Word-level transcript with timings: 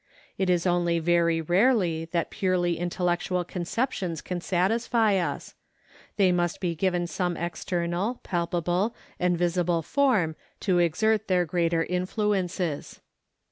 It 0.35 0.49
is 0.49 0.65
only 0.65 0.97
very 0.97 1.41
rarely 1.41 2.05
that 2.05 2.31
purely 2.31 2.79
intellectual 2.79 3.43
conceptions 3.43 4.19
can 4.19 4.41
satisfy 4.41 5.17
us; 5.17 5.53
they 6.17 6.31
must 6.31 6.59
be 6.59 6.73
given 6.73 7.05
some 7.05 7.37
external, 7.37 8.19
palpable 8.23 8.95
and 9.19 9.37
visible 9.37 9.83
form 9.83 10.35
to 10.61 10.79
exert 10.79 11.27
their 11.27 11.45
greater 11.45 11.83
influences. 11.83 12.99